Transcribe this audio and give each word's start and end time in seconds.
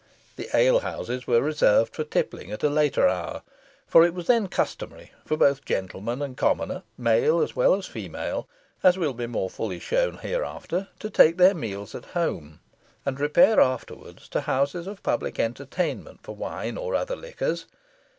The 0.35 0.49
alehouses 0.55 1.27
were 1.27 1.43
reserved 1.43 1.95
for 1.95 2.03
tippling 2.03 2.49
at 2.51 2.63
a 2.63 2.71
later 2.71 3.07
hour, 3.07 3.43
for 3.85 4.03
it 4.03 4.15
was 4.15 4.25
then 4.25 4.47
customary 4.47 5.11
for 5.25 5.37
both 5.37 5.63
gentleman 5.63 6.23
and 6.23 6.35
commoner, 6.35 6.81
male 6.97 7.39
as 7.39 7.55
well 7.55 7.75
as 7.75 7.85
female, 7.85 8.49
as 8.81 8.97
will 8.97 9.13
be 9.13 9.27
more 9.27 9.47
fully 9.47 9.77
shown 9.77 10.17
hereafter, 10.17 10.87
to 10.97 11.11
take 11.11 11.37
their 11.37 11.53
meals 11.53 11.93
at 11.93 12.05
home, 12.17 12.61
and 13.05 13.19
repair 13.19 13.59
afterwards 13.59 14.27
to 14.29 14.41
houses 14.41 14.87
of 14.87 15.03
public 15.03 15.37
entertainment 15.39 16.21
for 16.23 16.35
wine 16.35 16.77
or 16.77 16.95
other 16.95 17.15
liquors. 17.15 17.67